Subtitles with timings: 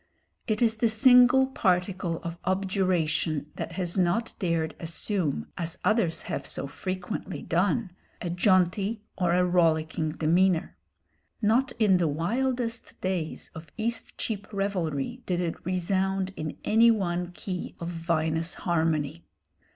[0.47, 6.43] It is the single particle of objuration that has not dared assume, as others have
[6.47, 10.75] so frequently done, a jaunty or a rollicking demeanour.
[11.39, 17.75] Not in the wildest days of Eastcheap revelry did it resound in any one key
[17.79, 19.27] of vinous harmony.